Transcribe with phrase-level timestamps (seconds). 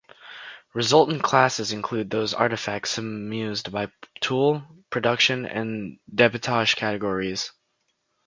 [0.73, 3.87] Resultant classes include those artifacts subsumed by
[4.19, 7.51] tool, production, and debitage categories.